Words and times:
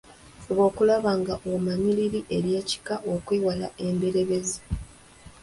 Fuba 0.41 0.61
okulaba 0.69 1.11
ng'omanya 1.19 1.91
liri 1.97 2.21
ery’ekika 2.35 2.95
okwewala 3.13 3.67
emberebezi. 3.85 4.59